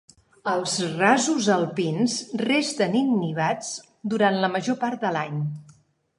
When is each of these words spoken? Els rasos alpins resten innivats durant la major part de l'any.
Els 0.51 0.77
rasos 1.01 1.49
alpins 1.55 2.15
resten 2.45 2.97
innivats 3.03 3.71
durant 4.15 4.43
la 4.47 4.53
major 4.57 4.81
part 4.87 5.07
de 5.07 5.15
l'any. 5.19 5.41